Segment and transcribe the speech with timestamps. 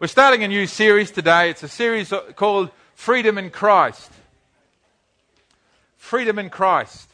[0.00, 1.50] We're starting a new series today.
[1.50, 4.10] It's a series called Freedom in Christ.
[5.98, 7.10] Freedom in Christ.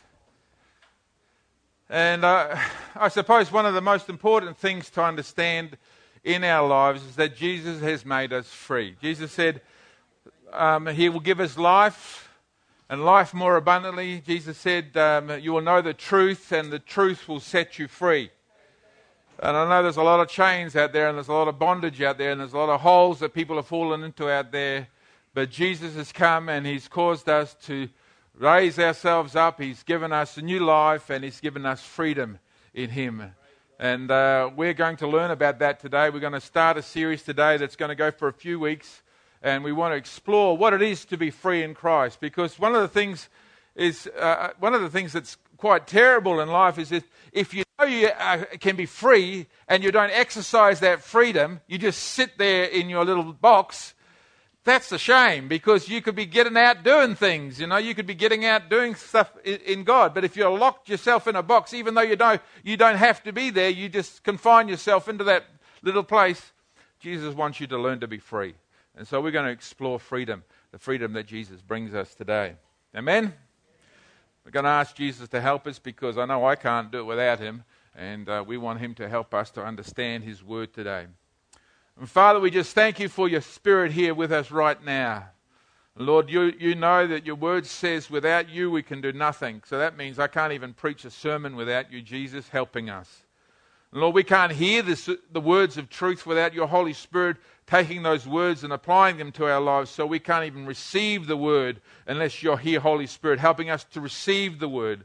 [1.91, 2.57] And uh,
[2.95, 5.77] I suppose one of the most important things to understand
[6.22, 8.95] in our lives is that Jesus has made us free.
[9.03, 9.62] Jesus said
[10.53, 12.30] um, He will give us life
[12.89, 14.23] and life more abundantly.
[14.25, 18.30] Jesus said, um, You will know the truth, and the truth will set you free.
[19.39, 21.59] And I know there's a lot of chains out there, and there's a lot of
[21.59, 24.50] bondage out there, and there's a lot of holes that people have fallen into out
[24.50, 24.89] there.
[25.35, 27.90] But Jesus has come and He's caused us to
[28.39, 29.61] raise ourselves up.
[29.61, 32.39] He's given us a new life, and He's given us freedom
[32.72, 33.34] in Him.
[33.78, 36.09] And uh, we're going to learn about that today.
[36.09, 39.03] We're going to start a series today that's going to go for a few weeks,
[39.42, 42.20] and we want to explore what it is to be free in Christ.
[42.20, 43.28] Because one of the things
[43.75, 47.66] is uh, one of the things that's quite terrible in life is that if you
[47.84, 52.64] you uh, can be free and you don't exercise that freedom, you just sit there
[52.64, 53.94] in your little box.
[54.64, 57.61] That's a shame because you could be getting out doing things.
[57.61, 60.12] You know, you could be getting out doing stuff in God.
[60.14, 63.23] But if you're locked yourself in a box, even though you don't, you don't have
[63.25, 65.45] to be there, you just confine yourself into that
[65.83, 66.53] little place.
[66.98, 68.55] Jesus wants you to learn to be free.
[68.97, 70.42] And so we're going to explore freedom,
[70.73, 72.55] the freedom that Jesus brings us today.
[72.97, 73.34] Amen?
[74.47, 77.02] We're going to ask Jesus to help us because I know I can't do it
[77.02, 77.64] without him,
[77.97, 81.06] and uh, we want him to help us to understand his word today.
[81.98, 85.30] And Father, we just thank you for your spirit here with us right now.
[85.97, 89.62] Lord, you, you know that your word says without you we can do nothing.
[89.67, 93.24] So that means I can't even preach a sermon without you, Jesus, helping us.
[93.91, 98.27] Lord, we can't hear this, the words of truth without your Holy Spirit taking those
[98.27, 102.42] words and applying them to our lives so we can't even receive the word unless
[102.42, 105.05] you're here, Holy Spirit, helping us to receive the word.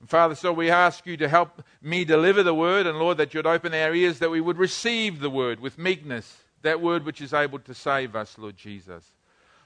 [0.00, 3.32] And Father, so we ask you to help me deliver the word, and Lord, that
[3.34, 7.20] you'd open our ears that we would receive the word with meekness, that word which
[7.20, 9.04] is able to save us, Lord Jesus.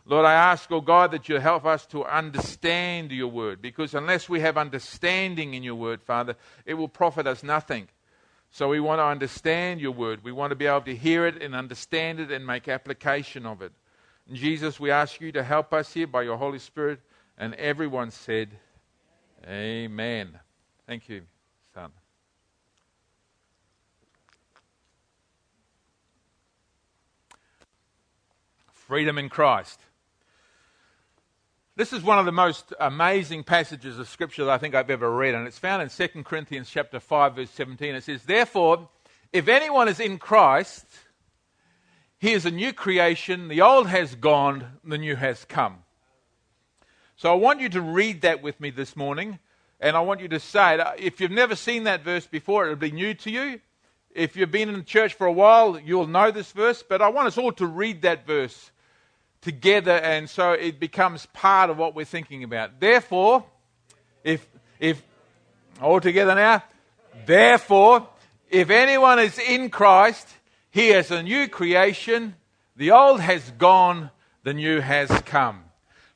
[0.07, 4.29] Lord, I ask, oh God, that you help us to understand your word, because unless
[4.29, 6.37] we have understanding in your word, Father,
[6.67, 7.89] it will profit us nothing.
[8.55, 10.23] So we want to understand your word.
[10.23, 13.63] We want to be able to hear it and understand it and make application of
[13.63, 13.73] it.
[14.29, 17.01] And Jesus, we ask you to help us here by your Holy Spirit.
[17.37, 18.51] And everyone said,
[19.45, 20.39] Amen.
[20.87, 21.23] Thank you,
[21.75, 21.91] son.
[28.71, 29.81] Freedom in Christ.
[31.77, 35.11] This is one of the most amazing passages of scripture that I think I've ever
[35.11, 37.97] read, and it's found in 2 Corinthians chapter 5, verse 17.
[37.97, 38.89] It says, Therefore,
[39.33, 40.87] if anyone is in Christ,
[42.19, 43.49] he is a new creation.
[43.49, 45.79] The old has gone, the new has come.
[47.17, 49.41] So I want you to read that with me this morning,
[49.81, 50.87] and I want you to say it.
[50.99, 53.61] If you've never seen that verse before, it'll be new to you.
[54.13, 57.09] If you've been in the church for a while, you'll know this verse, but I
[57.09, 58.71] want us all to read that verse
[59.45, 62.81] together, and so it becomes part of what we're thinking about.
[62.81, 63.45] Therefore,
[64.25, 64.45] if,
[64.81, 65.03] if,
[65.81, 66.65] all together now,
[67.27, 68.09] therefore,
[68.51, 70.27] if anyone is in Christ,
[70.71, 72.35] he is a new creation.
[72.77, 74.11] The old has gone,
[74.43, 75.65] the new has come.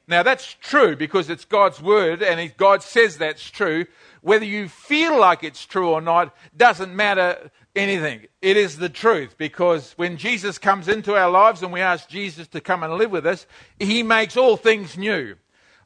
[0.09, 3.85] Now that's true because it's God's word and if God says that's true.
[4.23, 8.27] Whether you feel like it's true or not doesn't matter anything.
[8.43, 12.49] It is the truth because when Jesus comes into our lives and we ask Jesus
[12.49, 13.47] to come and live with us,
[13.79, 15.37] he makes all things new.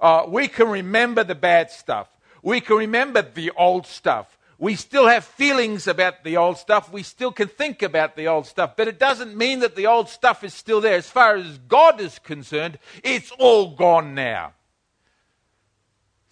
[0.01, 2.09] Uh, we can remember the bad stuff.
[2.43, 4.37] We can remember the old stuff.
[4.59, 6.93] We still have feelings about the old stuff.
[6.93, 8.77] We still can think about the old stuff.
[8.77, 10.95] But it doesn't mean that the old stuff is still there.
[10.95, 14.53] As far as God is concerned, it's all gone now.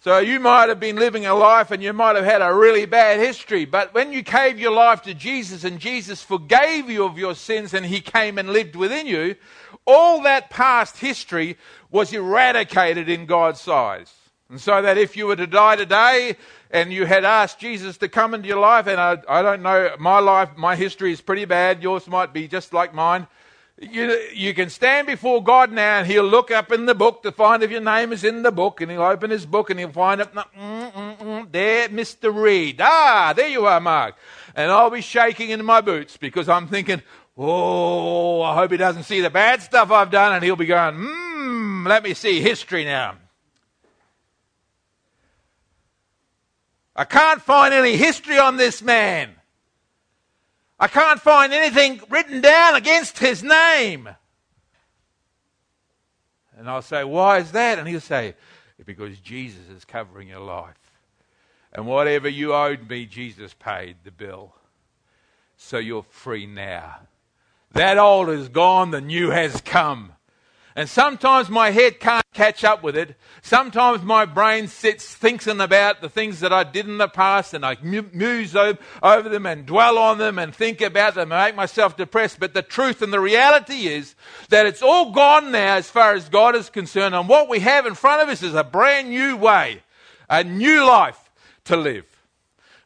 [0.03, 2.87] So you might have been living a life and you might have had a really
[2.87, 7.19] bad history, but when you gave your life to Jesus and Jesus forgave you of
[7.19, 9.35] your sins and he came and lived within you,
[9.85, 11.55] all that past history
[11.91, 14.11] was eradicated in God's eyes.
[14.49, 16.35] And so that if you were to die today
[16.71, 19.95] and you had asked Jesus to come into your life, and I, I don't know,
[19.99, 23.27] my life, my history is pretty bad, yours might be just like mine.
[23.81, 27.31] You, you can stand before God now and he'll look up in the book to
[27.31, 29.91] find if your name is in the book and he'll open his book and he'll
[29.91, 30.31] find it.
[30.31, 32.31] Mm, mm, mm, there, Mr.
[32.31, 32.79] Reed.
[32.79, 34.15] Ah, there you are, Mark.
[34.55, 37.01] And I'll be shaking in my boots because I'm thinking,
[37.35, 40.95] oh, I hope he doesn't see the bad stuff I've done and he'll be going,
[40.99, 43.15] hmm, let me see history now.
[46.95, 49.31] I can't find any history on this man.
[50.81, 54.09] I can't find anything written down against his name.
[56.57, 57.77] And I'll say, Why is that?
[57.77, 58.33] And he'll say,
[58.83, 60.73] Because Jesus is covering your life.
[61.71, 64.55] And whatever you owed me, Jesus paid the bill.
[65.55, 67.01] So you're free now.
[67.73, 70.13] That old is gone, the new has come.
[70.75, 73.15] And sometimes my head can't catch up with it.
[73.41, 77.65] Sometimes my brain sits thinking about the things that I did in the past and
[77.65, 81.97] I muse over them and dwell on them and think about them and make myself
[81.97, 82.39] depressed.
[82.39, 84.15] But the truth and the reality is
[84.49, 87.15] that it's all gone now as far as God is concerned.
[87.15, 89.83] And what we have in front of us is a brand new way,
[90.29, 91.29] a new life
[91.65, 92.05] to live.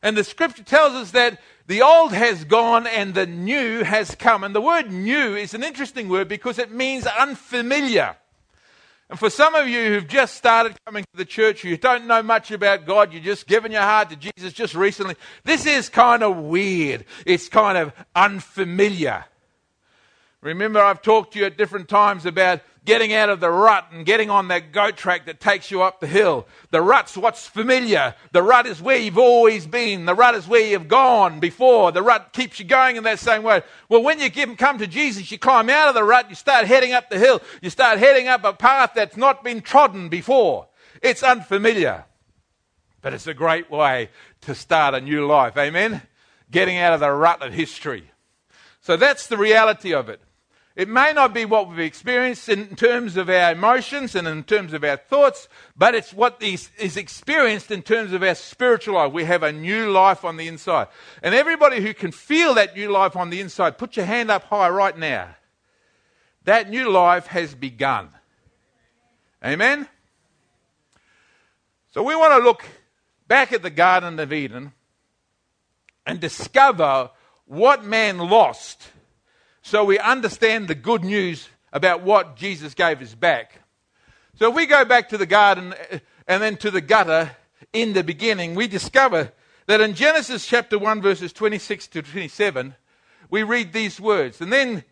[0.01, 4.43] And the scripture tells us that the old has gone and the new has come.
[4.43, 8.15] And the word new is an interesting word because it means unfamiliar.
[9.09, 12.23] And for some of you who've just started coming to the church, you don't know
[12.23, 16.23] much about God, you're just giving your heart to Jesus just recently, this is kind
[16.23, 17.05] of weird.
[17.25, 19.25] It's kind of unfamiliar.
[20.41, 24.05] Remember, I've talked to you at different times about getting out of the rut and
[24.05, 26.47] getting on that goat track that takes you up the hill.
[26.69, 28.15] The rut's what's familiar.
[28.31, 30.05] The rut is where you've always been.
[30.05, 31.91] The rut is where you've gone before.
[31.91, 33.63] The rut keeps you going in that same way.
[33.89, 36.93] Well, when you come to Jesus, you climb out of the rut, you start heading
[36.93, 37.41] up the hill.
[37.61, 40.67] You start heading up a path that's not been trodden before.
[41.01, 42.05] It's unfamiliar.
[43.01, 44.09] But it's a great way
[44.41, 45.57] to start a new life.
[45.57, 46.01] Amen?
[46.51, 48.11] Getting out of the rut of history.
[48.81, 50.21] So that's the reality of it.
[50.75, 54.73] It may not be what we've experienced in terms of our emotions and in terms
[54.73, 59.13] of our thoughts, but it's what is, experienced in terms of our spiritual life.
[59.13, 60.87] We have a new life on the inside.
[61.23, 64.43] And everybody who can feel that new life on the inside, put your hand up
[64.43, 65.35] high right now.
[66.43, 68.09] That new life has begun.
[69.43, 69.87] Amen?
[71.93, 72.65] So we want to look
[73.29, 74.73] back at the Garden of Eden
[76.05, 77.11] and discover
[77.45, 78.89] what man lost
[79.65, 83.61] so we understand the good news about what Jesus gave us back.
[84.35, 85.97] So if we go back to the garden uh,
[86.27, 87.31] and then to the gutter
[87.73, 89.31] in the beginning, we discover
[89.65, 92.75] that in Genesis chapter 1, verses 26 to 27,
[93.31, 94.39] we read these words.
[94.39, 94.83] And then,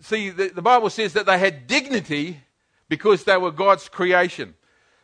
[0.00, 2.42] see, the, the Bible says that they had dignity
[2.90, 4.52] because they were God's creation.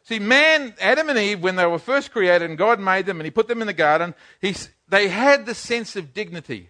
[0.03, 3.25] See, man, Adam and Eve, when they were first created and God made them and
[3.25, 4.55] He put them in the garden, he,
[4.87, 6.69] they had the sense of dignity.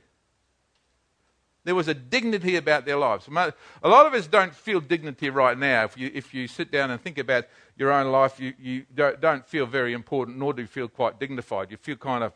[1.65, 3.27] There was a dignity about their lives.
[3.27, 5.85] A lot of us don't feel dignity right now.
[5.85, 7.47] If you, if you sit down and think about
[7.77, 11.19] your own life, you, you don't, don't feel very important, nor do you feel quite
[11.19, 11.71] dignified.
[11.71, 12.33] You feel kind of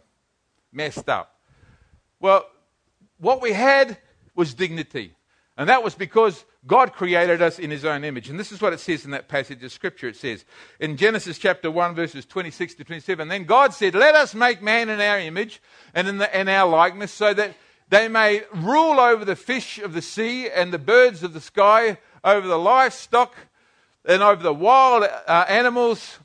[0.72, 1.38] messed up.
[2.20, 2.46] Well,
[3.18, 3.98] what we had
[4.34, 5.14] was dignity.
[5.58, 8.30] And that was because God created us in his own image.
[8.30, 10.08] And this is what it says in that passage of scripture.
[10.08, 10.44] It says
[10.78, 14.88] in Genesis chapter 1, verses 26 to 27, Then God said, Let us make man
[14.88, 15.60] in our image
[15.94, 17.54] and in, the, in our likeness, so that
[17.90, 21.98] they may rule over the fish of the sea and the birds of the sky,
[22.22, 23.34] over the livestock
[24.04, 26.18] and over the wild uh, animals,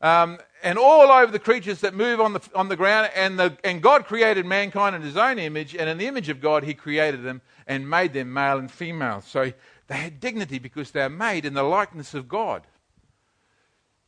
[0.00, 3.10] um, and all over the creatures that move on the, on the ground.
[3.14, 6.40] And, the, and God created mankind in his own image, and in the image of
[6.40, 9.20] God, he created them and made them male and female.
[9.20, 9.52] So
[9.86, 12.66] they had dignity because they are made in the likeness of God.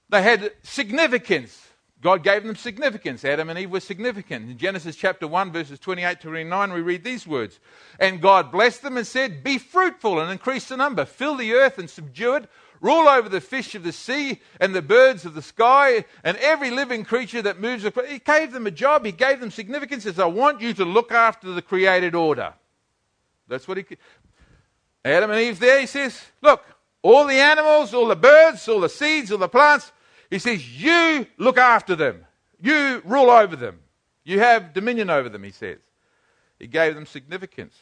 [0.09, 1.68] They had significance
[2.01, 3.25] God gave them significance.
[3.25, 4.49] Adam and Eve were significant.
[4.49, 7.59] In Genesis chapter 1, verses 28 to 29, we read these words
[7.99, 11.77] And God blessed them and said, Be fruitful and increase the number, fill the earth
[11.77, 12.49] and subdue it,
[12.81, 16.71] rule over the fish of the sea and the birds of the sky and every
[16.71, 17.85] living creature that moves.
[17.85, 18.07] across.
[18.07, 20.05] He gave them a job, He gave them significance.
[20.05, 22.55] He says, I want you to look after the created order.
[23.49, 23.85] That's what He.
[25.05, 26.63] Adam and Eve there, He says, Look,
[27.03, 29.91] all the animals, all the birds, all the seeds, all the plants,
[30.31, 32.25] he says, You look after them.
[32.61, 33.81] You rule over them.
[34.25, 35.79] You have dominion over them, he says.
[36.59, 37.75] He gave them significance.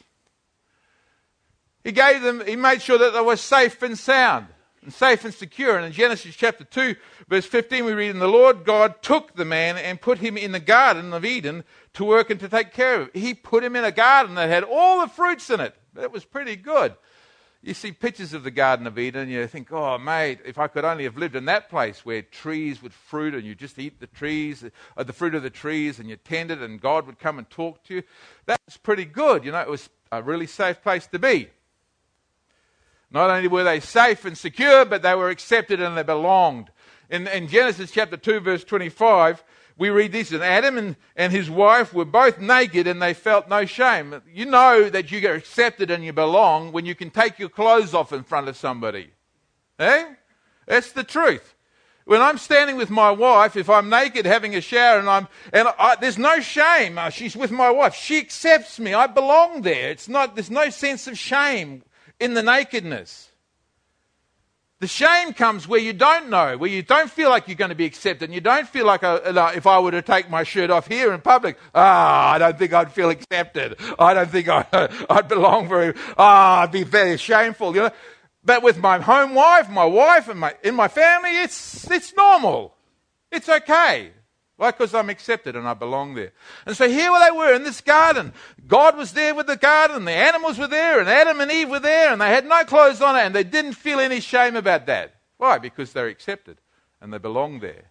[1.83, 4.47] He gave them, he made sure that they were safe and sound
[4.83, 5.77] and safe and secure.
[5.77, 6.95] And in Genesis chapter 2,
[7.27, 10.51] verse 15, we read, And the Lord God took the man and put him in
[10.51, 11.63] the garden of Eden
[11.93, 13.09] to work and to take care of.
[13.13, 15.75] He put him in a garden that had all the fruits in it.
[15.93, 16.95] That was pretty good.
[17.63, 20.67] You see pictures of the Garden of Eden, and you think, oh, mate, if I
[20.67, 23.99] could only have lived in that place where trees would fruit and you just eat
[23.99, 24.63] the trees,
[24.95, 27.49] uh, the fruit of the trees, and you tend it, and God would come and
[27.49, 28.03] talk to you.
[28.45, 29.43] That's pretty good.
[29.43, 31.49] You know, it was a really safe place to be.
[33.09, 36.69] Not only were they safe and secure, but they were accepted and they belonged.
[37.09, 39.43] In, in Genesis chapter 2, verse 25,
[39.77, 43.47] we read this, and Adam and, and his wife were both naked and they felt
[43.47, 44.21] no shame.
[44.33, 47.93] You know that you get accepted and you belong when you can take your clothes
[47.93, 49.11] off in front of somebody.
[49.77, 50.13] Eh?
[50.65, 51.53] That's the truth.
[52.05, 55.67] When I'm standing with my wife, if I'm naked having a shower and I'm, and
[55.77, 57.93] I, there's no shame, uh, she's with my wife.
[57.93, 58.93] She accepts me.
[58.93, 59.91] I belong there.
[59.91, 61.83] It's not, there's no sense of shame
[62.19, 63.26] in the nakedness.
[64.79, 67.75] The shame comes where you don't know, where you don't feel like you're going to
[67.75, 70.43] be accepted, and you don't feel like, a, like if I were to take my
[70.43, 73.77] shirt off here in public, ah, I don't think I'd feel accepted.
[73.97, 74.65] I don't think I,
[75.09, 77.91] would belong very, ah, I'd be very shameful, you know.
[78.43, 82.75] But with my home wife, my wife, and my, in my family, it's, it's normal.
[83.31, 84.11] It's okay.
[84.57, 84.71] Why?
[84.71, 86.33] Because I'm accepted and I belong there.
[86.65, 88.33] And so here where they were in this garden.
[88.67, 91.79] God was there with the garden, the animals were there, and Adam and Eve were
[91.79, 95.15] there, and they had no clothes on, and they didn't feel any shame about that.
[95.37, 95.59] Why?
[95.59, 96.57] Because they're accepted
[96.99, 97.85] and they belong there.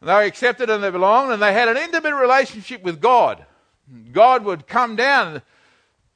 [0.00, 3.46] And they were accepted and they belonged, and they had an intimate relationship with God.
[4.12, 5.42] God would come down,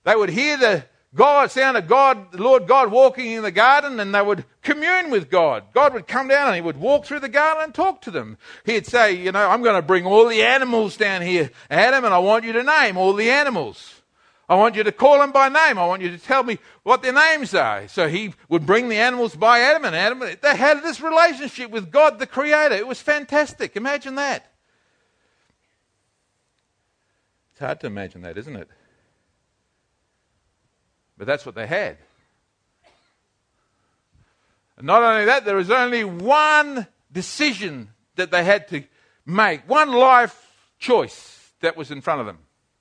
[0.05, 0.85] they would hear the
[1.15, 5.11] God, sound of God, the Lord God walking in the garden, and they would commune
[5.11, 5.65] with God.
[5.73, 8.37] God would come down and he would walk through the garden and talk to them.
[8.67, 12.13] He'd say, You know, I'm going to bring all the animals down here, Adam, and
[12.13, 14.03] I want you to name all the animals.
[14.51, 15.79] I want you to call them by name.
[15.79, 17.87] I want you to tell me what their names are.
[17.89, 21.91] So he would bring the animals by Adam, and Adam, they had this relationship with
[21.91, 22.75] God the Creator.
[22.75, 23.77] It was fantastic.
[23.77, 24.53] Imagine that.
[27.53, 28.69] It's hard to imagine that, isn't it?
[31.19, 31.99] But that's what they had.
[34.79, 38.85] And not only that, there was only one decision that they had to
[39.27, 42.39] make, one life choice that was in front of them.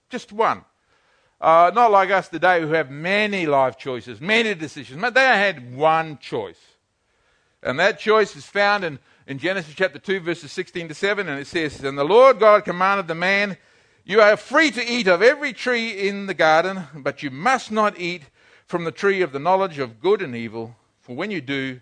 [0.09, 0.63] Just one.
[1.41, 5.01] Uh, not like us today who have many life choices, many decisions.
[5.01, 6.59] But they had one choice.
[7.63, 11.27] And that choice is found in, in Genesis chapter 2, verses 16 to 7.
[11.27, 13.57] And it says, And the Lord God commanded the man,
[14.09, 17.99] You are free to eat of every tree in the garden, but you must not
[17.99, 18.21] eat
[18.65, 21.81] from the tree of the knowledge of good and evil, for when you do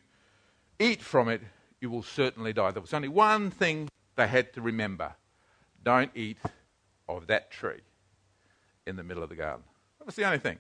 [0.79, 1.43] eat from it,
[1.79, 2.71] you will certainly die.
[2.71, 5.13] There was only one thing they had to remember
[5.83, 6.39] don't eat
[7.07, 7.81] of that tree
[8.87, 9.63] in the middle of the garden.
[9.99, 10.57] That was the only thing.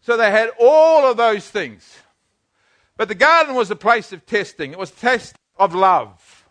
[0.00, 2.00] So they had all of those things.
[2.96, 6.41] But the garden was a place of testing, it was a test of love.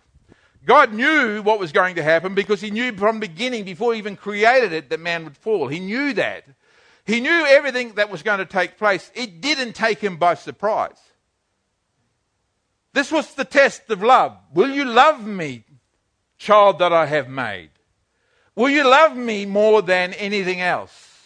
[0.65, 4.00] God knew what was going to happen because He knew from the beginning, before He
[4.00, 5.68] even created it, that man would fall.
[5.68, 6.46] He knew that.
[7.06, 9.12] He knew everything that was going to take place.
[9.15, 11.00] It didn't take him by surprise.
[12.94, 14.38] This was the test of love.
[14.53, 15.63] Will you love me,
[16.38, 17.72] child that I have made?
[18.56, 21.25] Will you love me more than anything else?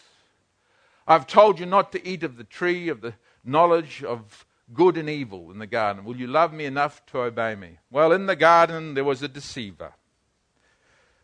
[1.08, 5.10] I've told you not to eat of the tree of the knowledge of good and
[5.10, 6.04] evil in the garden.
[6.04, 7.78] Will you love me enough to obey me?
[7.92, 9.94] Well, in the garden there was a deceiver.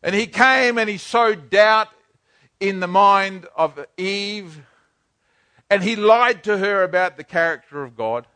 [0.03, 1.89] And he came and he sowed doubt
[2.59, 4.61] in the mind of Eve,
[5.69, 8.27] and he lied to her about the character of God,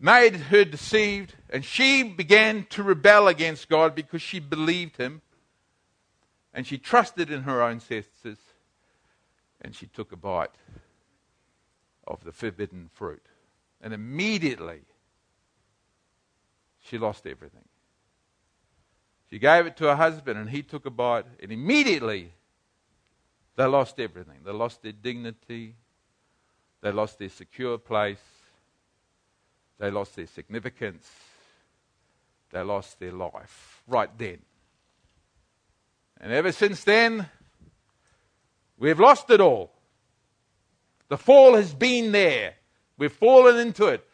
[0.00, 5.22] made her deceived, and she began to rebel against God because she believed him,
[6.52, 8.38] and she trusted in her own senses,
[9.60, 10.50] and she took a bite
[12.06, 13.26] of the forbidden fruit.
[13.84, 14.80] And immediately,
[16.80, 17.68] she lost everything.
[19.30, 22.32] She gave it to her husband, and he took a bite, and immediately
[23.56, 24.38] they lost everything.
[24.42, 25.74] They lost their dignity.
[26.80, 28.22] They lost their secure place.
[29.78, 31.10] They lost their significance.
[32.52, 34.38] They lost their life right then.
[36.22, 37.28] And ever since then,
[38.78, 39.72] we've lost it all.
[41.08, 42.54] The fall has been there.
[42.98, 44.06] We've fallen into it.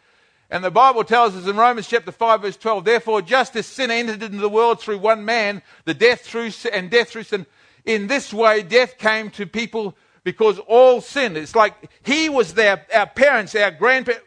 [0.51, 3.91] And the Bible tells us in Romans chapter 5 verse 12, therefore just as sin
[3.91, 7.47] entered into the world through one man, the death through and death through sin,
[7.85, 11.37] in this way, death came to people because all sinned.
[11.37, 14.27] It's like he was their, our parents, our grandparents.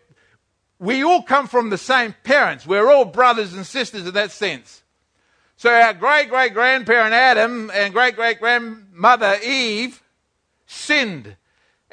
[0.80, 2.66] We all come from the same parents.
[2.66, 4.84] We're all brothers and sisters in that sense.
[5.56, 10.02] So our great great grandparent Adam and great great grandmother Eve
[10.66, 11.36] sinned.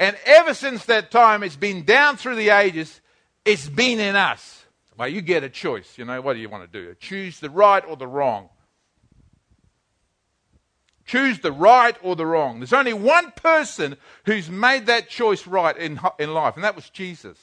[0.00, 3.02] And ever since that time, it's been down through the ages,
[3.44, 4.64] it's been in us.
[4.96, 5.98] Well, you get a choice.
[5.98, 6.94] You know, what do you want to do?
[6.94, 8.48] Choose the right or the wrong.
[11.04, 12.60] Choose the right or the wrong.
[12.60, 16.88] There's only one person who's made that choice right in, in life, and that was
[16.88, 17.36] Jesus.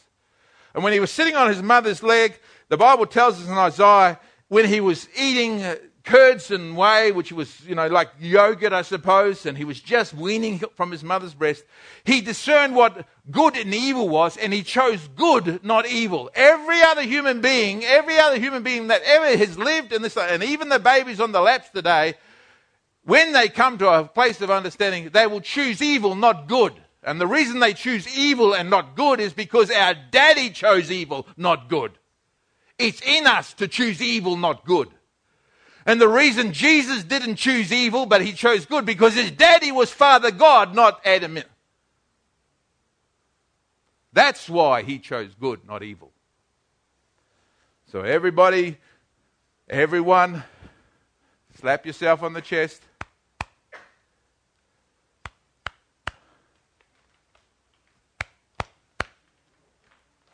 [0.74, 4.20] And when he was sitting on his mother's leg, the Bible tells us in Isaiah,
[4.48, 5.64] when he was eating
[6.08, 10.14] curds and whey, which was, you know, like yogurt, I suppose, and he was just
[10.14, 11.66] weaning from his mother's breast,
[12.06, 16.32] he discerned what good and evil was, and he chose good, not evil.
[16.34, 20.42] Every other human being, every other human being that ever has lived in this, and
[20.44, 22.16] even the babies on the laps today,
[23.04, 26.74] when they come to a place of understanding, they will choose evil, not good.
[27.04, 31.28] And the reason they choose evil and not good is because our daddy chose evil,
[31.36, 31.92] not good.
[32.80, 34.88] It's in us to choose evil, not good.
[35.88, 39.90] And the reason Jesus didn't choose evil, but he chose good, because his daddy was
[39.90, 41.40] Father God, not Adam.
[44.12, 46.12] That's why he chose good, not evil.
[47.90, 48.78] So, everybody,
[49.70, 50.44] everyone,
[51.62, 52.82] slap yourself on the chest.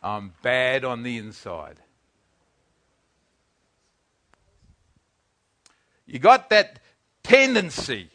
[0.01, 1.82] I'm bad on the inside.
[6.13, 6.77] You got that
[7.23, 8.07] tendency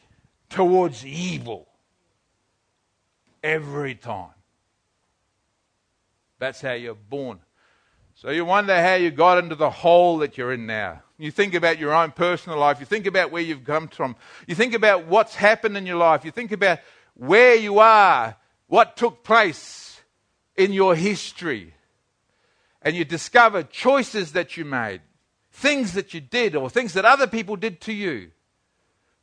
[0.49, 1.67] towards evil
[3.43, 4.31] every time.
[6.39, 7.41] That's how you're born.
[8.15, 11.03] So you wonder how you got into the hole that you're in now.
[11.19, 12.79] You think about your own personal life.
[12.79, 14.15] You think about where you've come from.
[14.47, 16.25] You think about what's happened in your life.
[16.25, 16.79] You think about
[17.15, 18.37] where you are,
[18.69, 20.01] what took place
[20.57, 21.75] in your history.
[22.81, 25.01] And you discover choices that you made,
[25.59, 28.31] things that you did, or things that other people did to you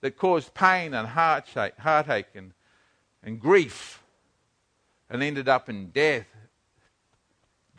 [0.02, 2.52] that caused pain and heartache, heartache and,
[3.24, 4.04] and grief
[5.10, 6.28] and ended up in death.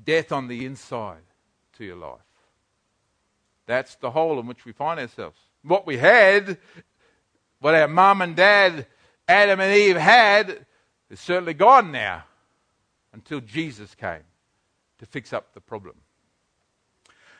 [0.02, 1.22] Death on the inside
[1.76, 2.20] to your life.
[3.66, 5.38] That's the hole in which we find ourselves.
[5.62, 6.56] What we had,
[7.60, 8.86] what our mum and dad,
[9.28, 10.64] Adam and Eve had,
[11.10, 12.24] is certainly gone now
[13.12, 14.24] until Jesus came
[14.98, 15.96] to fix up the problem.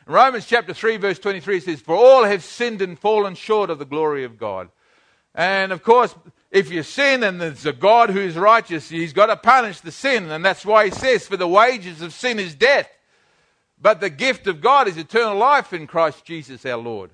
[0.07, 3.85] Romans chapter 3, verse 23 says, For all have sinned and fallen short of the
[3.85, 4.69] glory of God.
[5.35, 6.15] And of course,
[6.49, 9.91] if you sin and there's a God who is righteous, he's got to punish the
[9.91, 10.31] sin.
[10.31, 12.89] And that's why he says, For the wages of sin is death.
[13.79, 17.11] But the gift of God is eternal life in Christ Jesus our Lord.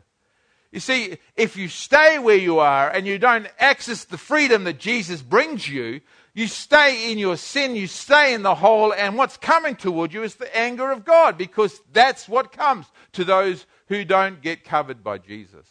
[0.74, 4.80] You see, if you stay where you are and you don't access the freedom that
[4.80, 6.02] Jesus brings you,
[6.34, 10.24] you stay in your sin, you stay in the hole, and what's coming toward you
[10.24, 15.04] is the anger of God because that's what comes to those who don't get covered
[15.04, 15.68] by Jesus.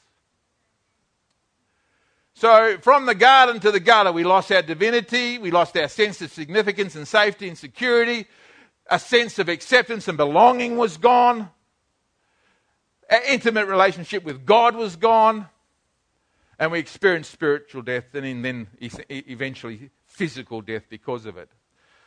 [2.35, 6.23] So, from the garden to the gutter, we lost our divinity, we lost our sense
[6.23, 8.29] of significance and safety and security,
[8.89, 11.51] a sense of acceptance and belonging was gone,
[13.13, 15.49] our intimate relationship with God was gone,
[16.59, 21.49] and we experienced spiritual death and then eventually physical death because of it.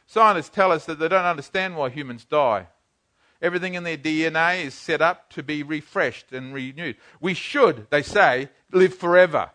[0.05, 2.67] Scientists tell us that they don't understand why humans die.
[3.41, 6.95] Everything in their DNA is set up to be refreshed and renewed.
[7.21, 9.51] We should, they say, live forever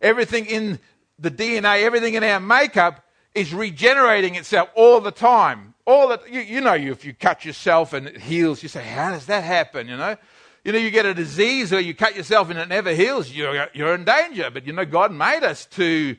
[0.00, 0.78] everything in
[1.18, 5.74] the DNA, everything in our makeup is regenerating itself all the time.
[5.86, 8.82] All that you, you know, you, if you cut yourself and it heals, you say,
[8.82, 10.16] "How does that happen?" You know,
[10.64, 13.30] you know, you get a disease or you cut yourself and it never heals.
[13.30, 14.50] You're you're in danger.
[14.50, 16.16] But you know, God made us to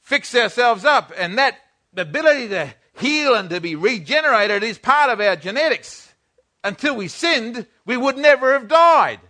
[0.00, 1.56] fix ourselves up, and that
[1.96, 6.12] ability to heal and to be regenerated is part of our genetics.
[6.64, 9.20] Until we sinned, we would never have died.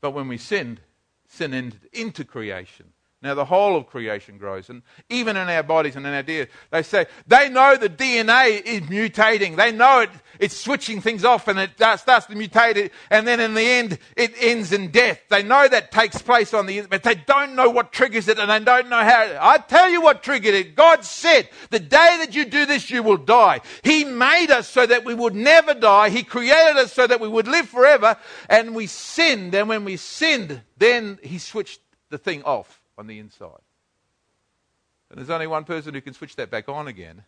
[0.00, 0.80] But when we sinned,
[1.28, 2.92] sin entered into creation.
[3.20, 6.48] Now, the whole of creation grows, and even in our bodies and in our DNA,
[6.70, 9.56] they say they know the DNA is mutating.
[9.56, 12.92] They know it, it's switching things off and it starts to mutate, it.
[13.10, 15.20] and then in the end, it ends in death.
[15.28, 18.50] They know that takes place on the but they don't know what triggers it, and
[18.50, 19.38] they don't know how.
[19.40, 20.74] I tell you what triggered it.
[20.74, 23.60] God said, The day that you do this, you will die.
[23.82, 26.10] He made us so that we would never die.
[26.10, 28.16] He created us so that we would live forever,
[28.48, 33.18] and we sinned, and when we sinned, then He switched the thing off on the
[33.18, 33.60] inside.
[35.10, 37.22] And there's only one person who can switch that back on again.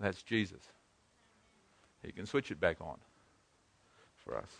[0.00, 0.60] That's Jesus.
[2.02, 2.98] He can switch it back on
[4.24, 4.50] for us.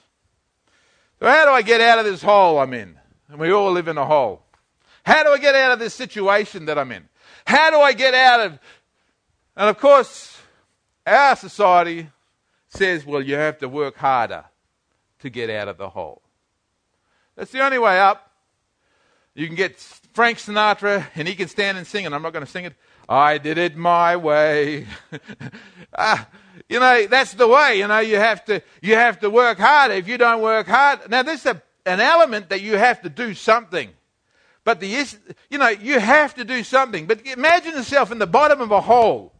[1.18, 2.98] So, how do I get out of this hole I'm in?
[3.28, 4.42] And we all live in a hole.
[5.04, 7.08] How do I get out of this situation that I'm in?
[7.46, 8.58] How do I get out of.
[9.56, 10.38] And of course,
[11.06, 12.08] our society
[12.68, 14.44] says, well, you have to work harder
[15.20, 16.22] to get out of the hole.
[17.36, 18.30] That's the only way up.
[19.34, 19.78] You can get
[20.12, 22.74] Frank Sinatra, and he can stand and sing, and I'm not going to sing it.
[23.08, 24.86] I did it my way.
[25.96, 26.28] ah,
[26.68, 27.78] you know, that's the way.
[27.78, 29.94] You know, you have to you have to work harder.
[29.94, 33.34] If you don't work hard, now there's a, an element that you have to do
[33.34, 33.90] something.
[34.64, 35.06] But the
[35.50, 37.06] you know you have to do something.
[37.06, 39.32] But imagine yourself in the bottom of a hole,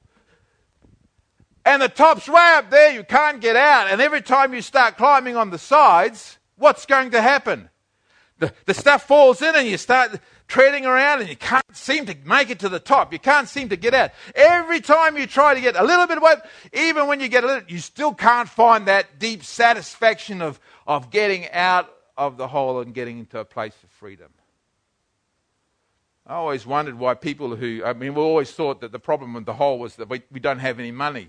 [1.64, 2.92] and the top's way up there.
[2.92, 7.10] You can't get out, and every time you start climbing on the sides, what's going
[7.12, 7.68] to happen?
[8.42, 10.20] the, the stuff falls in and you start
[10.52, 13.10] treading around and you can't seem to make it to the top.
[13.10, 14.10] You can't seem to get out.
[14.34, 16.34] Every time you try to get a little bit away,
[16.74, 21.10] even when you get a little, you still can't find that deep satisfaction of, of
[21.10, 24.28] getting out of the hole and getting into a place of freedom.
[26.26, 29.46] I always wondered why people who, I mean, we always thought that the problem with
[29.46, 31.28] the hole was that we, we don't have any money.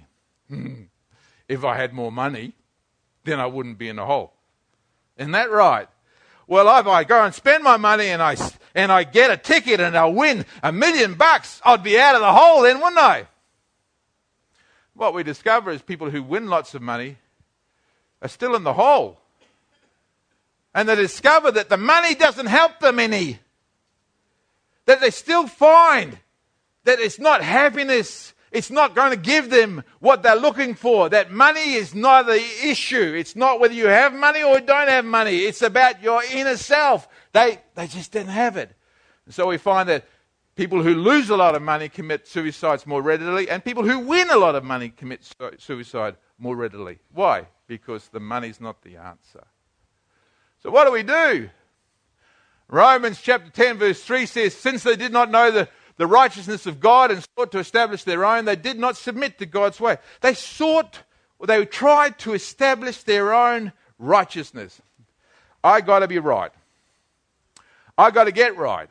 [1.47, 2.55] if I had more money,
[3.23, 4.33] then I wouldn't be in a hole.
[5.15, 5.87] Isn't that right?
[6.47, 8.35] Well, if I go and spend my money and I,
[8.75, 12.21] and I get a ticket and I win a million bucks, I'd be out of
[12.21, 13.27] the hole then, wouldn't I?
[14.93, 17.17] what we discover is people who win lots of money
[18.21, 19.19] are still in the hole.
[20.73, 23.39] And they discover that the money doesn't help them any.
[24.85, 26.17] That they still find
[26.83, 28.32] that it's not happiness.
[28.53, 31.09] It's not going to give them what they're looking for.
[31.09, 33.15] That money is not the issue.
[33.17, 35.39] It's not whether you have money or don't have money.
[35.39, 37.09] It's about your inner self.
[37.31, 38.71] They, they just didn't have it.
[39.25, 40.05] And so we find that
[40.55, 44.29] people who lose a lot of money commit suicides more readily, and people who win
[44.29, 46.99] a lot of money commit suicide more readily.
[47.11, 47.47] Why?
[47.65, 49.45] Because the money's not the answer.
[50.61, 51.49] So what do we do?
[52.67, 56.79] Romans chapter 10, verse 3 says, Since they did not know the, the righteousness of
[56.79, 59.97] God and sought to establish their own, they did not submit to God's way.
[60.21, 60.99] They sought,
[61.45, 64.81] they tried to establish their own righteousness.
[65.63, 66.51] I got to be right.
[67.97, 68.89] I got to get right.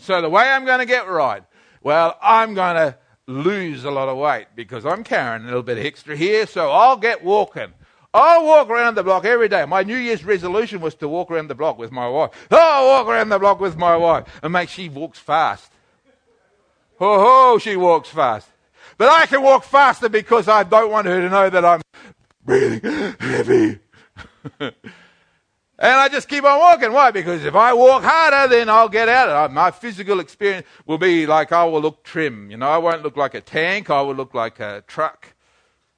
[0.00, 1.42] So the way I'm going to get right,
[1.82, 5.78] well, I'm going to lose a lot of weight because I'm carrying a little bit
[5.78, 7.72] of extra here, so I'll get walking.
[8.14, 9.64] I'll walk around the block every day.
[9.66, 12.30] My New Year's resolution was to walk around the block with my wife.
[12.50, 15.70] I'll walk around the block with my wife and make she walks fast.
[17.00, 18.48] Oh, oh, she walks fast.
[18.96, 21.80] But I can walk faster because I don't want her to know that I'm
[22.44, 23.78] breathing heavy.
[25.80, 26.92] And I just keep on walking.
[26.92, 27.12] Why?
[27.12, 29.28] Because if I walk harder, then I'll get out.
[29.28, 29.54] Of it.
[29.54, 32.50] My physical experience will be like I will look trim.
[32.50, 33.88] You know, I won't look like a tank.
[33.88, 35.34] I will look like a truck.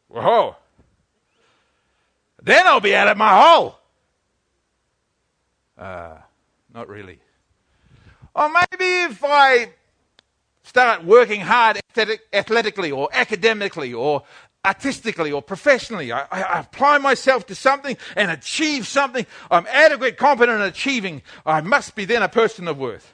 [0.08, 0.56] Whoa.
[2.42, 3.78] Then I'll be out of my hole.
[5.78, 6.18] Uh,
[6.74, 7.18] not really.
[8.34, 9.70] Or maybe if I
[10.70, 11.80] start working hard
[12.32, 14.22] athletically or academically or
[14.64, 16.12] artistically or professionally.
[16.12, 19.26] I, I, apply myself to something and achieve something.
[19.50, 21.22] I'm adequate, competent in achieving.
[21.44, 23.12] I must be then a person of worth.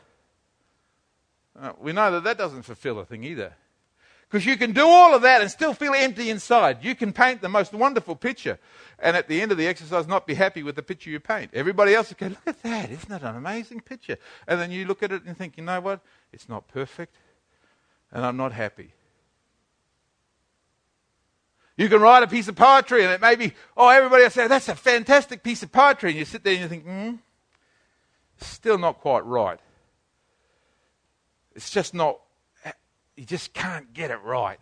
[1.58, 3.54] Uh, we know that that doesn't fulfill a thing either.
[4.28, 6.84] Because you can do all of that and still feel empty inside.
[6.84, 8.58] You can paint the most wonderful picture
[8.98, 11.52] and at the end of the exercise not be happy with the picture you paint.
[11.54, 14.18] Everybody else will go, look at that, isn't that an amazing picture?
[14.46, 16.00] And then you look at it and think, you know what?
[16.34, 17.16] It's not perfect
[18.16, 18.94] and I'm not happy.
[21.76, 24.48] You can write a piece of poetry and it may be, oh, everybody will say,
[24.48, 26.10] that's a fantastic piece of poetry.
[26.10, 27.16] And you sit there and you think, hmm,
[28.38, 29.60] still not quite right.
[31.54, 32.18] It's just not,
[33.16, 34.58] you just can't get it right.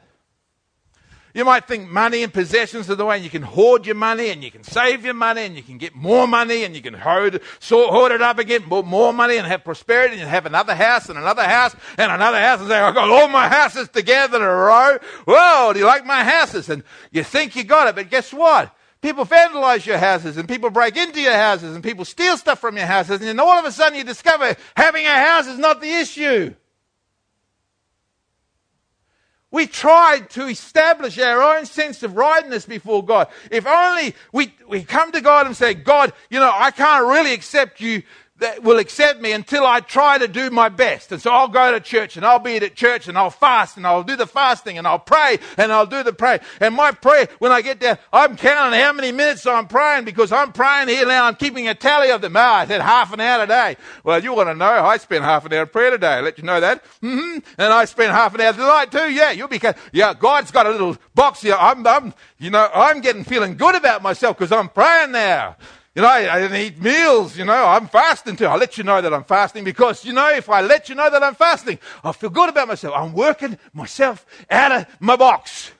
[1.34, 4.44] You might think money and possessions are the way you can hoard your money and
[4.44, 7.42] you can save your money and you can get more money and you can hoard,
[7.58, 11.08] so, hoard it up again, more, more money and have prosperity and have another house
[11.08, 14.44] and another house and another house and say, I've got all my houses together in
[14.44, 14.98] a row.
[15.26, 16.68] Whoa, do you like my houses?
[16.68, 18.72] And you think you got it, but guess what?
[19.02, 22.76] People vandalize your houses and people break into your houses and people steal stuff from
[22.76, 25.80] your houses and then all of a sudden you discover having a house is not
[25.80, 26.54] the issue.
[29.54, 33.28] We tried to establish our own sense of rightness before God.
[33.52, 37.32] If only we, we come to God and say, God, you know, I can't really
[37.32, 38.02] accept you
[38.38, 41.12] that will accept me until I try to do my best.
[41.12, 43.86] And so I'll go to church and I'll be at church and I'll fast and
[43.86, 46.40] I'll do the fasting and I'll pray and I'll do the prayer.
[46.58, 50.32] And my prayer, when I get there, I'm counting how many minutes I'm praying because
[50.32, 51.26] I'm praying here now.
[51.26, 52.34] I'm keeping a tally of them.
[52.36, 53.76] Ah, I said half an hour a day.
[54.02, 56.14] Well, you want to know, I spend half an hour prayer today.
[56.14, 56.84] I let you know that.
[57.02, 57.38] Mm-hmm.
[57.56, 59.12] And I spend half an hour tonight too.
[59.12, 59.60] Yeah, you'll be,
[59.92, 61.56] yeah, God's got a little box here.
[61.56, 65.56] I'm, I'm, you know, I'm getting feeling good about myself because I'm praying now.
[65.94, 67.36] You know, I, I didn't eat meals.
[67.36, 68.46] You know, I'm fasting too.
[68.46, 71.08] I'll let you know that I'm fasting because, you know, if I let you know
[71.08, 72.94] that I'm fasting, I'll feel good about myself.
[72.96, 75.70] I'm working myself out of my box.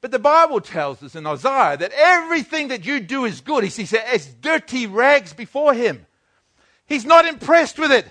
[0.00, 3.64] But the Bible tells us in Isaiah that everything that you do is good.
[3.64, 6.06] He says it's dirty rags before him.
[6.86, 8.06] He's not impressed with it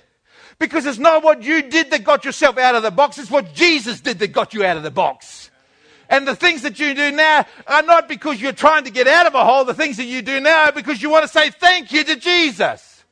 [0.58, 3.17] because it's not what you did that got yourself out of the box.
[3.17, 5.41] It's what Jesus did that got you out of the box.
[6.12, 9.28] And the things that you do now are not because you're trying to get out
[9.28, 9.63] of a hole.
[9.63, 12.17] The things that you do now are because you want to say thank you to
[12.17, 13.06] Jesus.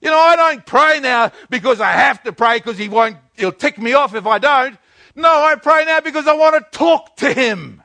[0.00, 3.52] You know, I don't pray now because I have to pray because he won't, he'll
[3.52, 4.78] tick me off if I don't.
[5.14, 7.82] No, I pray now because I want to talk to him.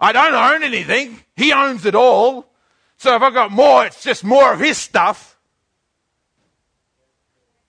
[0.00, 1.18] I don't own anything.
[1.36, 2.48] He owns it all.
[2.96, 5.36] So if I've got more, it's just more of his stuff.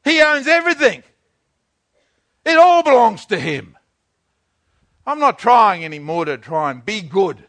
[0.05, 1.03] He owns everything.
[2.45, 3.77] It all belongs to Him.
[5.05, 7.43] I'm not trying anymore to try and be good.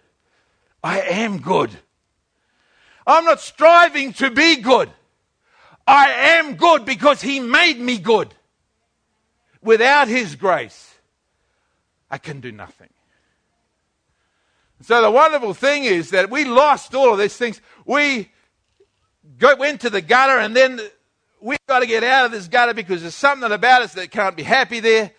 [0.82, 1.70] I am good.
[3.06, 4.90] I'm not striving to be good.
[5.86, 8.34] I am good because He made me good.
[9.62, 10.94] Without His grace,
[12.10, 12.88] I can do nothing.
[14.82, 17.60] So the wonderful thing is that we lost all of these things.
[17.84, 18.30] We
[19.58, 20.80] went to the gutter and then
[21.40, 24.36] we've got to get out of this gutter because there's something about us that can't
[24.36, 25.12] be happy there.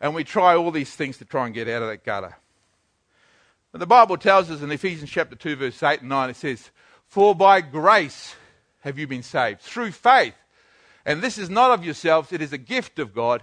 [0.00, 2.36] And we try all these things to try and get out of that gutter.
[3.72, 6.70] But the Bible tells us in Ephesians chapter 2, verse 8 and 9, it says,
[7.06, 8.34] For by grace
[8.80, 10.34] have you been saved, through faith.
[11.04, 13.42] And this is not of yourselves, it is a gift of God,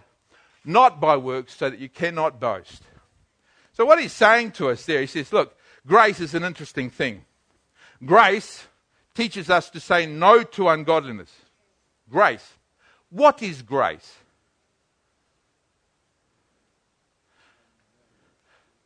[0.64, 2.84] not by works, so that you cannot boast.
[3.74, 7.26] So, what he's saying to us there, he says, Look, grace is an interesting thing.
[8.04, 8.68] Grace
[9.14, 11.32] teaches us to say no to ungodliness.
[12.10, 12.54] Grace.
[13.10, 14.16] What is grace?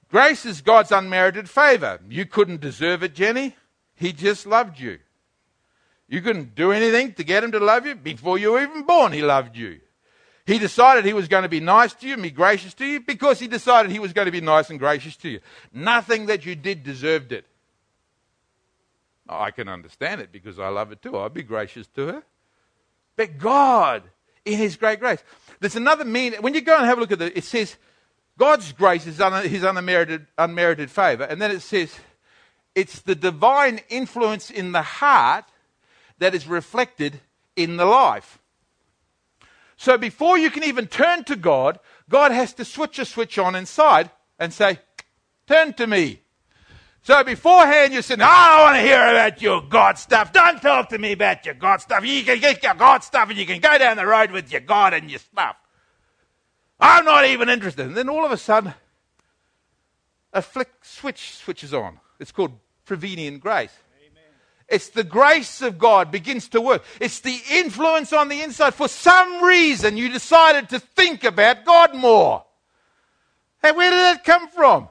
[0.09, 1.99] Grace is God's unmerited favor.
[2.09, 3.55] You couldn't deserve it, Jenny.
[3.95, 4.99] He just loved you.
[6.07, 7.93] You couldn't do anything to get him to love you.
[7.93, 9.79] Before you were even born, he loved you.
[10.47, 13.01] He decided he was going to be nice to you and be gracious to you
[13.01, 15.41] because he decided he was going to be nice and gracious to you.
[15.71, 17.45] Nothing that you did deserved it.
[19.27, 21.15] I can understand it because I love it too.
[21.19, 22.23] I'd be gracious to her.
[23.19, 24.03] But God,
[24.45, 25.21] in His great grace.
[25.59, 26.41] There's another meaning.
[26.41, 27.75] When you go and have a look at it, it says
[28.37, 31.25] God's grace is un- His unmerited, unmerited favor.
[31.25, 31.93] And then it says
[32.75, 35.43] it's the divine influence in the heart
[36.19, 37.19] that is reflected
[37.57, 38.39] in the life.
[39.75, 41.77] So before you can even turn to God,
[42.07, 44.79] God has to switch a switch on inside and say,
[45.45, 46.21] Turn to me.
[47.01, 50.33] So beforehand you said, ah, I don't want to hear about your God stuff.
[50.33, 52.05] Don't talk to me about your God stuff.
[52.05, 54.61] You can get your God stuff and you can go down the road with your
[54.61, 55.55] God and your stuff.
[56.79, 57.85] I'm not even interested.
[57.85, 58.73] And then all of a sudden,
[60.33, 61.99] a flick switch switches on.
[62.19, 62.53] It's called
[62.85, 63.75] prevenient grace.
[64.67, 66.83] It's the grace of God begins to work.
[67.01, 68.75] It's the influence on the inside.
[68.75, 72.45] For some reason, you decided to think about God more.
[73.63, 74.87] Hey, where did that come from?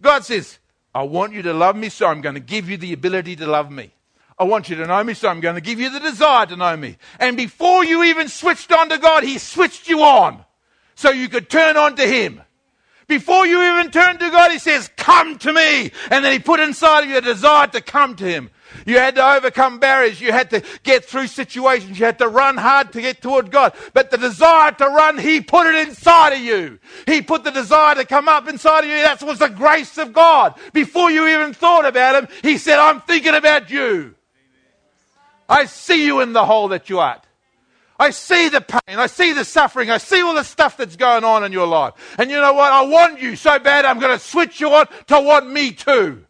[0.00, 0.58] God says,
[0.96, 3.46] I want you to love me, so I'm going to give you the ability to
[3.46, 3.92] love me.
[4.38, 6.56] I want you to know me, so I'm going to give you the desire to
[6.56, 6.96] know me.
[7.20, 10.42] And before you even switched on to God, He switched you on
[10.94, 12.40] so you could turn on to Him.
[13.08, 15.90] Before you even turn to God, He says, Come to me.
[16.10, 18.48] And then He put inside of you a desire to come to Him.
[18.84, 20.20] You had to overcome barriers.
[20.20, 21.98] You had to get through situations.
[21.98, 23.74] You had to run hard to get toward God.
[23.94, 26.78] But the desire to run, He put it inside of you.
[27.06, 28.96] He put the desire to come up inside of you.
[28.96, 30.58] That was the grace of God.
[30.72, 34.14] Before you even thought about Him, He said, I'm thinking about you.
[35.48, 37.26] I see you in the hole that you're at.
[37.98, 38.98] I see the pain.
[38.98, 39.90] I see the suffering.
[39.90, 41.94] I see all the stuff that's going on in your life.
[42.18, 42.72] And you know what?
[42.72, 46.25] I want you so bad, I'm going to switch you on to want me too.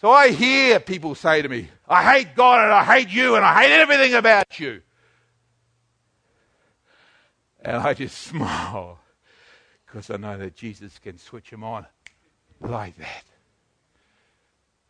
[0.00, 3.44] So I hear people say to me, I hate God and I hate you and
[3.44, 4.80] I hate everything about you.
[7.60, 8.98] And I just smile
[9.84, 11.84] because I know that Jesus can switch them on
[12.62, 13.24] like that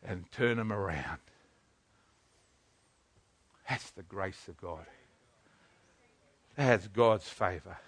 [0.04, 1.18] and turn them around.
[3.68, 4.86] That's the grace of God.
[6.54, 7.78] That's God's favor.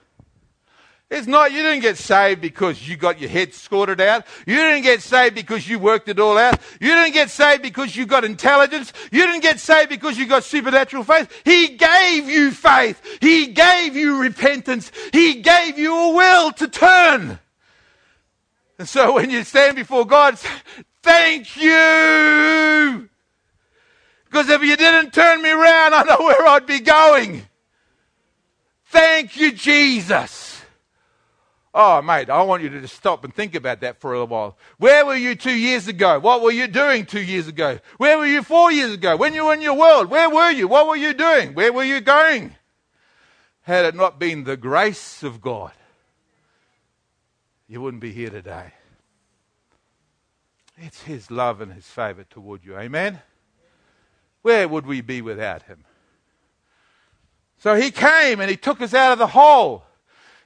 [1.12, 4.26] It's not, you didn't get saved because you got your head sorted out.
[4.46, 6.58] You didn't get saved because you worked it all out.
[6.80, 8.94] You didn't get saved because you got intelligence.
[9.10, 11.30] You didn't get saved because you got supernatural faith.
[11.44, 13.18] He gave you faith.
[13.20, 14.90] He gave you repentance.
[15.12, 17.38] He gave you a will to turn.
[18.78, 20.38] And so when you stand before God,
[21.02, 23.10] thank you.
[24.24, 27.42] Because if you didn't turn me around, I know where I'd be going.
[28.86, 30.51] Thank you, Jesus.
[31.74, 34.58] Oh, mate, I want you to just stop and think about that for a while.
[34.76, 36.18] Where were you two years ago?
[36.18, 37.78] What were you doing two years ago?
[37.96, 39.16] Where were you four years ago?
[39.16, 40.68] When you were in your world, where were you?
[40.68, 41.54] What were you doing?
[41.54, 42.56] Where were you going?
[43.62, 45.72] Had it not been the grace of God,
[47.68, 48.74] you wouldn't be here today.
[50.76, 52.76] It's His love and His favor toward you.
[52.76, 53.22] Amen?
[54.42, 55.84] Where would we be without Him?
[57.58, 59.84] So He came and He took us out of the hole.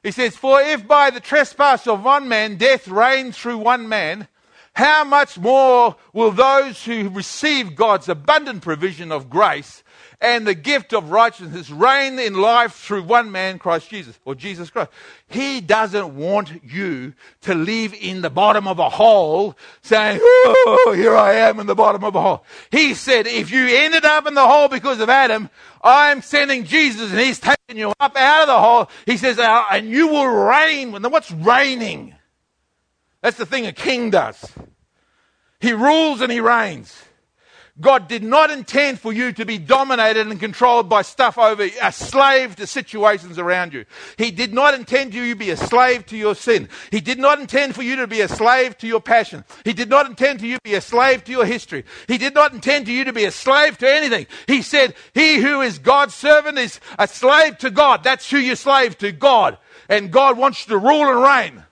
[0.07, 4.29] He says, For if by the trespass of one man death reigned through one man,
[4.73, 9.83] how much more will those who receive God's abundant provision of grace
[10.21, 14.71] and the gift of righteousness reign in life through one man, Christ Jesus, or Jesus
[14.71, 14.91] Christ.
[15.29, 21.15] He doesn't want you to live in the bottom of a hole saying, Oh, here
[21.15, 22.45] I am in the bottom of a hole.
[22.71, 25.51] He said, if you ended up in the hole because of Adam,
[25.83, 28.91] I'm sending Jesus and he's taking you up out of the hole.
[29.05, 30.93] He says, and you will reign.
[30.93, 32.15] What's reigning?
[33.21, 34.53] That's the thing a king does.
[35.61, 37.03] He rules and he reigns.
[37.79, 41.93] God did not intend for you to be dominated and controlled by stuff over, a
[41.93, 43.85] slave to situations around you.
[44.17, 46.71] He did not intend you to be a slave to your sin.
[46.91, 49.45] He did not intend for you to be a slave to your passion.
[49.65, 51.85] He did not intend for you to be a slave to your history.
[52.09, 54.27] He did not intend for you to be a slave to anything.
[54.47, 58.03] He said, He who is God's servant is a slave to God.
[58.03, 59.59] That's who you're slave to, God.
[59.91, 61.65] And God wants you to rule and reign.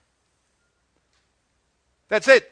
[2.09, 2.51] That's it.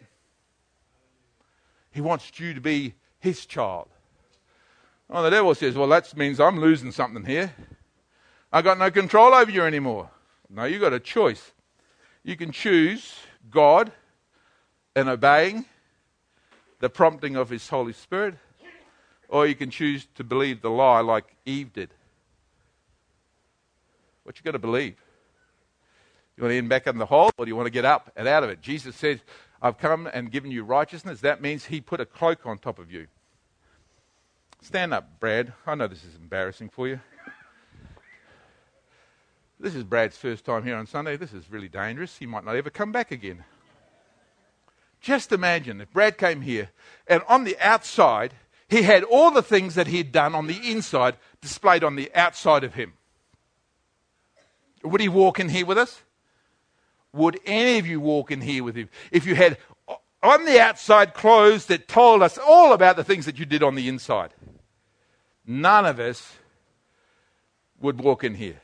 [1.92, 3.88] He wants you to be his child.
[5.10, 7.54] Oh, the devil says, well, that means I'm losing something here.
[8.52, 10.10] I've got no control over you anymore.
[10.50, 11.54] No, you've got a choice.
[12.24, 13.16] You can choose
[13.50, 13.94] God
[14.94, 15.64] and obeying
[16.80, 18.36] the prompting of His Holy Spirit,
[19.30, 21.92] or you can choose to believe the lie like Eve did.
[24.24, 24.98] What you got to believe?
[26.36, 28.12] You want to end back in the hole, or do you want to get up
[28.18, 28.62] and out of it?
[28.62, 29.20] Jesus says,
[29.64, 31.22] I've come and given you righteousness.
[31.22, 33.08] That means he put a cloak on top of you.
[34.62, 35.54] Stand up, Brad.
[35.66, 37.00] I know this is embarrassing for you.
[39.58, 41.16] This is Brad's first time here on Sunday.
[41.16, 42.18] This is really dangerous.
[42.18, 43.46] He might not ever come back again.
[45.00, 46.72] Just imagine if Brad came here
[47.08, 48.34] and on the outside,
[48.68, 52.14] he had all the things that he had done on the inside displayed on the
[52.14, 52.94] outside of him.
[54.84, 56.02] Would he walk in here with us?
[57.14, 59.58] Would any of you walk in here with him if you had
[60.22, 63.76] on the outside clothes that told us all about the things that you did on
[63.76, 64.34] the inside?
[65.46, 66.34] None of us
[67.80, 68.62] would walk in here.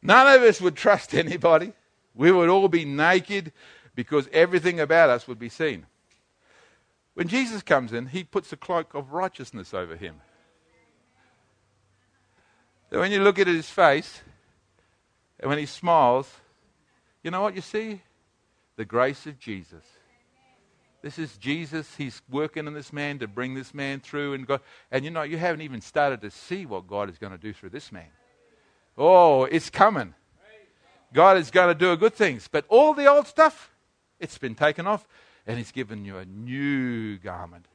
[0.00, 1.72] None of us would trust anybody.
[2.14, 3.52] We would all be naked
[3.94, 5.86] because everything about us would be seen.
[7.14, 10.20] When Jesus comes in, he puts a cloak of righteousness over him.
[12.90, 14.22] So when you look at his face,
[15.40, 16.30] and when he smiles,
[17.24, 18.02] you know what you see?
[18.76, 19.84] The grace of Jesus.
[21.02, 21.96] This is Jesus.
[21.96, 24.34] He's working in this man to bring this man through.
[24.34, 24.60] And, God,
[24.90, 27.52] and you know, you haven't even started to see what God is going to do
[27.52, 28.08] through this man.
[28.96, 30.14] Oh, it's coming.
[31.12, 32.48] God is going to do good things.
[32.50, 33.70] But all the old stuff,
[34.18, 35.06] it's been taken off.
[35.46, 37.66] And He's given you a new garment,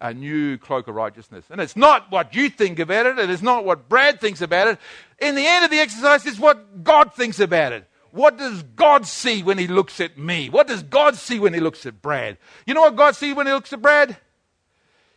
[0.00, 1.44] a new cloak of righteousness.
[1.50, 4.68] And it's not what you think about it, and it's not what Brad thinks about
[4.68, 4.78] it.
[5.20, 7.89] In the end of the exercise, it's what God thinks about it.
[8.12, 10.50] What does God see when He looks at me?
[10.50, 12.38] What does God see when He looks at Brad?
[12.66, 14.16] You know what God sees when He looks at Brad?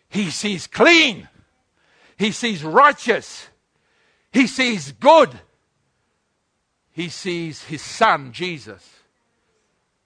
[0.09, 1.27] He sees clean.
[2.17, 3.47] He sees righteous.
[4.31, 5.31] He sees good.
[6.91, 8.87] He sees His Son, Jesus.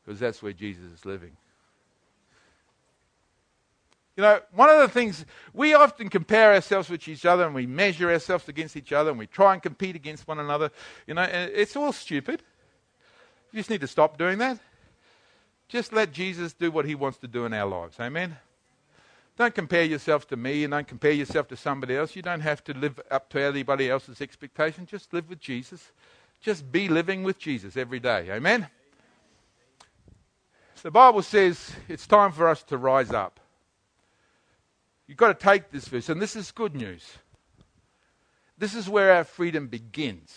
[0.05, 1.35] Because that's where Jesus is living.
[4.15, 7.67] You know, one of the things we often compare ourselves with each other and we
[7.67, 10.71] measure ourselves against each other and we try and compete against one another.
[11.05, 12.41] You know, it's all stupid.
[13.51, 14.59] You just need to stop doing that.
[15.67, 17.97] Just let Jesus do what he wants to do in our lives.
[17.99, 18.37] Amen.
[19.37, 22.15] Don't compare yourself to me and don't compare yourself to somebody else.
[22.15, 24.85] You don't have to live up to anybody else's expectation.
[24.85, 25.91] Just live with Jesus.
[26.41, 28.27] Just be living with Jesus every day.
[28.31, 28.67] Amen.
[30.81, 33.39] The Bible says it's time for us to rise up.
[35.07, 37.03] You've got to take this verse, and this is good news.
[38.57, 40.35] This is where our freedom begins.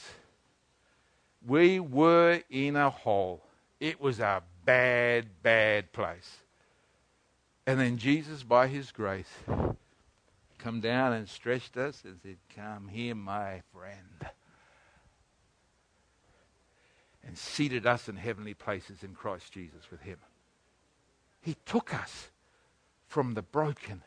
[1.46, 3.42] We were in a hole.
[3.78, 6.38] It was a bad, bad place.
[7.66, 9.30] And then Jesus, by his grace,
[10.58, 14.30] come down and stretched us and said, Come here, my friend.
[17.24, 20.18] And seated us in heavenly places in Christ Jesus with him.
[21.42, 22.30] He took us
[23.06, 24.02] from the broken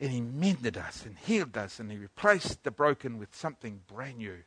[0.00, 4.18] and he mended us and healed us and he replaced the broken with something brand
[4.18, 4.38] new.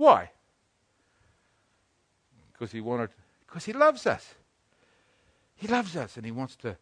[0.00, 0.30] Why?
[2.50, 3.10] Because he wanted,
[3.46, 4.34] because he loves us.
[5.56, 6.78] He loves us and he wants to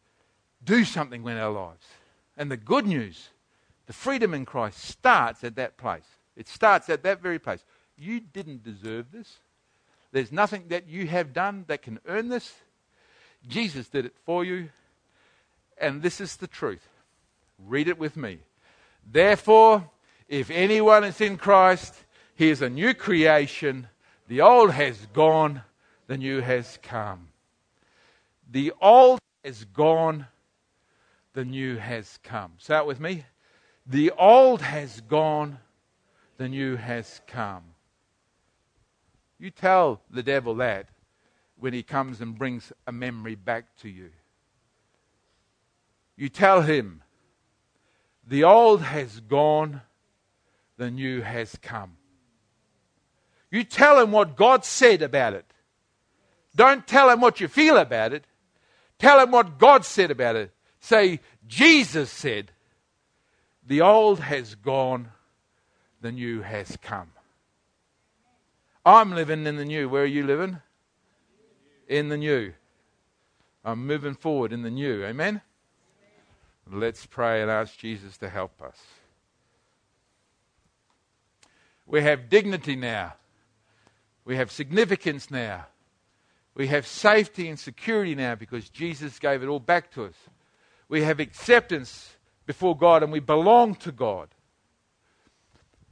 [0.65, 1.85] do something in our lives.
[2.37, 3.31] And the good news,
[3.89, 6.05] the freedom in Christ starts at that place.
[6.37, 7.65] It starts at that very place.
[7.97, 9.39] You didn't deserve this.
[10.13, 12.55] There's nothing that you have done that can earn this.
[13.49, 14.69] Jesus did it for you.
[15.77, 16.87] And this is the truth.
[17.67, 18.39] Read it with me.
[19.05, 19.91] Therefore,
[20.29, 21.97] if anyone is in Christ,
[22.39, 23.89] he is a new creation.
[24.29, 25.63] The old has gone,
[26.07, 27.31] the new has come.
[28.49, 30.29] The old has gone,
[31.33, 32.53] the new has come.
[32.59, 33.25] Say it with me.
[33.85, 35.59] The old has gone,
[36.37, 37.65] the new has come.
[39.41, 40.87] You tell the devil that
[41.59, 44.11] when he comes and brings a memory back to you.
[46.17, 47.03] You tell him,
[48.25, 49.81] the old has gone,
[50.77, 51.98] the new has come.
[53.51, 55.47] You tell him what God said about it.
[56.55, 58.25] Don't tell him what you feel about it.
[58.99, 60.53] Tell him what God said about it.
[60.81, 62.51] Say, Jesus said,
[63.67, 65.11] the old has gone,
[66.01, 67.11] the new has come.
[68.85, 69.89] I'm living in the new.
[69.89, 70.61] Where are you living?
[71.87, 72.55] In the new.
[73.65, 75.05] I'm moving forward in the new.
[75.05, 75.43] Amen?
[76.71, 78.79] Let's pray and ask Jesus to help us.
[81.87, 83.15] We have dignity now.
[84.29, 85.69] We have significance now.
[86.55, 90.17] We have safety and security now because Jesus gave it all back to us.
[90.87, 92.15] We have acceptance
[92.45, 94.29] before God and we belong to God.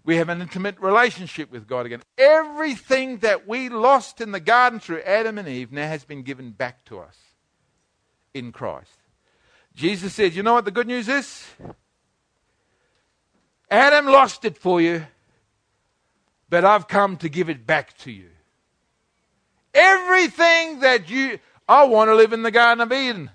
[0.05, 2.03] We have an intimate relationship with God again.
[2.19, 6.51] Everything that we lost in the garden through Adam and Eve now has been given
[6.51, 7.17] back to us
[8.35, 8.99] in Christ.
[9.75, 11.47] Jesus said, You know what the good news is?
[13.71, 15.07] Adam lost it for you,
[16.49, 18.29] but I've come to give it back to you.
[19.75, 21.39] Everything that you,
[21.69, 23.31] I want to live in the Garden of Eden.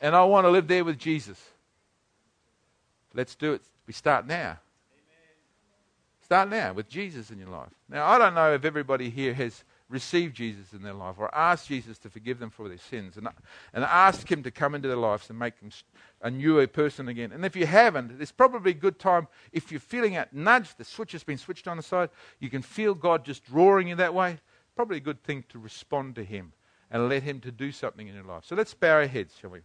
[0.00, 1.38] And I want to live there with Jesus.
[3.14, 3.62] Let's do it.
[3.86, 4.58] We start now.
[6.22, 7.70] Start now with Jesus in your life.
[7.88, 11.68] Now, I don't know if everybody here has received Jesus in their life or asked
[11.68, 13.28] Jesus to forgive them for their sins and,
[13.72, 15.70] and asked Him to come into their lives and make them
[16.20, 17.32] a newer person again.
[17.32, 20.84] And if you haven't, it's probably a good time if you're feeling that nudge, the
[20.84, 24.14] switch has been switched on the side, you can feel God just drawing you that
[24.14, 24.38] way.
[24.76, 26.52] Probably a good thing to respond to Him
[26.90, 28.44] and let Him to do something in your life.
[28.44, 29.60] So let's bow our heads, shall we?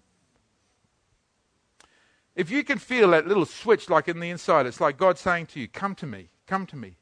[2.35, 5.47] If you can feel that little switch like in the inside, it's like God saying
[5.47, 6.95] to you, Come to me, come to me.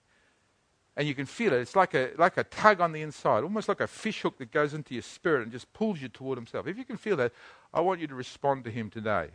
[1.02, 1.62] And you can feel it.
[1.62, 4.52] It's like a, like a tug on the inside, almost like a fish hook that
[4.52, 6.68] goes into your spirit and just pulls you toward Himself.
[6.68, 7.32] If you can feel that,
[7.74, 9.30] I want you to respond to Him today.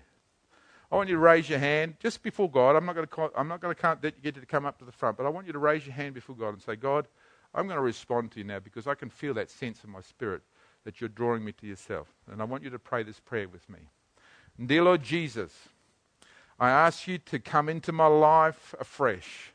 [0.93, 2.77] I want you to raise your hand just before God.
[2.77, 4.93] I'm not going to, I'm not going to get you to come up to the
[4.93, 7.09] front, but I want you to raise your hand before God and say, God,
[7.53, 10.03] I'm going to respond to you now because I can feel that sense in my
[10.03, 10.43] spirit
[10.85, 12.07] that you're drawing me to yourself.
[12.31, 13.81] And I want you to pray this prayer with me.
[14.65, 15.53] Dear Lord Jesus,
[16.61, 19.51] I ask you to come into my life afresh.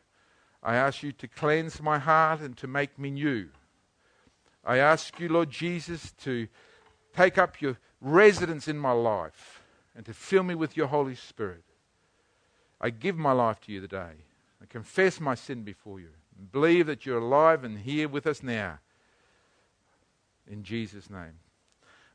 [0.64, 3.50] I ask you to cleanse my heart and to make me new.
[4.64, 6.48] I ask you, Lord Jesus, to
[7.16, 9.64] take up your residence in my life
[9.96, 11.64] and to fill me with your Holy Spirit.
[12.80, 14.14] I give my life to you today.
[14.62, 18.44] I confess my sin before you and believe that you're alive and here with us
[18.44, 18.80] now.
[20.48, 21.40] In Jesus' name.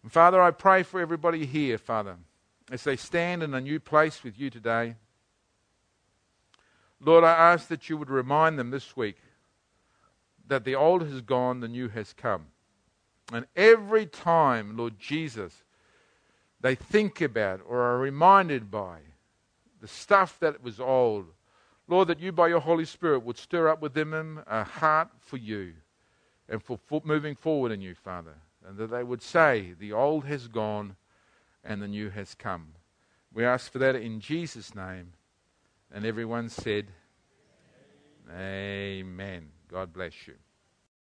[0.02, 2.16] And Father, I pray for everybody here, Father
[2.70, 4.96] as they stand in a new place with you today.
[7.00, 9.16] Lord, I ask that you would remind them this week
[10.48, 12.46] that the old has gone, the new has come.
[13.32, 15.64] And every time, Lord Jesus,
[16.60, 18.98] they think about or are reminded by
[19.80, 21.26] the stuff that was old,
[21.88, 25.36] Lord, that you by your Holy Spirit would stir up within them a heart for
[25.36, 25.74] you
[26.48, 28.34] and for moving forward in you, Father.
[28.66, 30.96] And that they would say, The old has gone,
[31.62, 32.72] and the new has come.
[33.32, 35.12] We ask for that in Jesus' name.
[35.92, 36.86] And everyone said,
[38.30, 39.50] Amen.
[39.68, 40.34] God bless you.